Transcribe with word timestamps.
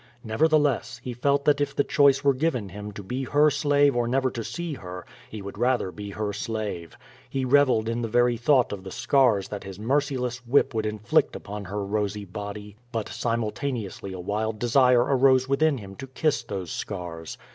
Nevertheless, 0.23 0.99
he 1.03 1.13
felt 1.13 1.45
that 1.45 1.61
if 1.61 1.75
the 1.75 1.83
choice 1.83 2.23
Were 2.23 2.33
given 2.33 2.69
him 2.69 2.91
to 2.93 3.03
be 3.03 3.23
her 3.25 3.51
slave 3.51 3.95
or 3.95 4.07
never 4.07 4.31
to 4.31 4.43
see 4.43 4.73
her, 4.73 5.05
he 5.29 5.43
would 5.43 5.59
rather 5.59 5.91
be 5.91 6.09
her 6.09 6.33
slave. 6.33 6.97
He 7.29 7.45
revelled 7.45 7.87
in 7.87 8.01
the 8.01 8.07
very 8.07 8.35
thought 8.35 8.71
of 8.73 8.83
the 8.83 8.89
scars 8.89 9.47
that 9.49 9.63
his 9.63 9.77
merciless 9.77 10.37
whip 10.47 10.73
would 10.73 10.87
inflict 10.87 11.35
upon 11.35 11.65
her 11.65 11.85
rosy 11.85 12.25
body, 12.25 12.77
but 12.91 13.09
simultaneously 13.09 14.11
a 14.11 14.19
wild 14.19 14.57
desire 14.57 15.03
arose 15.03 15.47
within 15.47 15.77
him 15.77 15.93
to 15.97 16.07
kiss 16.07 16.41
those 16.41 16.71
scars. 16.71 17.37